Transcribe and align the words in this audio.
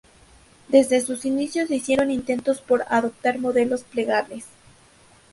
Desde 0.69 0.99
sus 0.99 1.25
inicios 1.25 1.67
se 1.67 1.75
hicieron 1.75 2.09
intentos 2.09 2.59
por 2.59 2.85
adoptar 2.89 3.37
modelos 3.37 3.83
plegables. 3.83 4.45